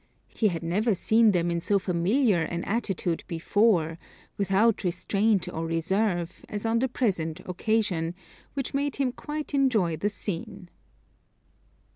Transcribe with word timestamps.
He 0.33 0.47
had 0.47 0.63
never 0.63 0.95
seen 0.95 1.29
them 1.29 1.51
in 1.51 1.61
so 1.61 1.77
familiar 1.77 2.41
an 2.41 2.63
attitude 2.63 3.23
before, 3.27 3.99
without 4.35 4.83
restraint 4.83 5.47
or 5.47 5.67
reserve, 5.67 6.43
as 6.49 6.65
on 6.65 6.79
the 6.79 6.87
present 6.89 7.41
occasion, 7.45 8.15
which 8.55 8.73
made 8.73 8.95
him 8.95 9.11
quite 9.11 9.53
enjoy 9.53 9.97
the 9.97 10.09
scene. 10.09 10.69